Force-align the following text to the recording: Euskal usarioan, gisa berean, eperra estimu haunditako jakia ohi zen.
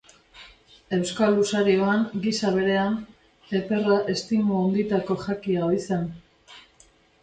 Euskal 0.97 1.37
usarioan, 1.41 2.01
gisa 2.25 2.55
berean, 2.57 2.97
eperra 3.63 4.01
estimu 4.17 4.59
haunditako 4.65 5.23
jakia 5.29 5.67
ohi 5.71 5.89
zen. 5.89 6.15